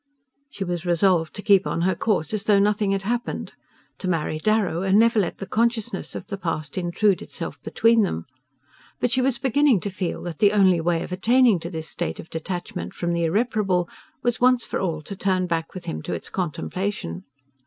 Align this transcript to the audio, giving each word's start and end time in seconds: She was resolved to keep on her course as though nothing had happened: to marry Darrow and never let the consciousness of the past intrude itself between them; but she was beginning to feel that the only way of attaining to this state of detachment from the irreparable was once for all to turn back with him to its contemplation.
She 0.49 0.63
was 0.63 0.83
resolved 0.83 1.35
to 1.35 1.43
keep 1.43 1.67
on 1.67 1.81
her 1.81 1.93
course 1.93 2.33
as 2.33 2.45
though 2.45 2.57
nothing 2.57 2.89
had 2.89 3.03
happened: 3.03 3.53
to 3.99 4.07
marry 4.07 4.39
Darrow 4.39 4.81
and 4.81 4.97
never 4.97 5.19
let 5.19 5.37
the 5.37 5.45
consciousness 5.45 6.15
of 6.15 6.25
the 6.25 6.39
past 6.39 6.75
intrude 6.75 7.21
itself 7.21 7.61
between 7.61 8.01
them; 8.01 8.25
but 8.99 9.11
she 9.11 9.21
was 9.21 9.37
beginning 9.37 9.79
to 9.81 9.91
feel 9.91 10.23
that 10.23 10.39
the 10.39 10.53
only 10.53 10.81
way 10.81 11.03
of 11.03 11.11
attaining 11.11 11.59
to 11.59 11.69
this 11.69 11.87
state 11.87 12.19
of 12.19 12.31
detachment 12.31 12.95
from 12.95 13.13
the 13.13 13.25
irreparable 13.25 13.87
was 14.23 14.41
once 14.41 14.65
for 14.65 14.79
all 14.79 15.03
to 15.03 15.15
turn 15.15 15.45
back 15.45 15.75
with 15.75 15.85
him 15.85 16.01
to 16.01 16.13
its 16.13 16.29
contemplation. 16.29 17.23